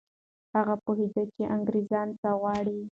هغه 0.55 0.75
پوهېده 0.83 1.23
چي 1.33 1.41
انګریزان 1.55 2.07
څه 2.21 2.29
غواړي. 2.39 2.79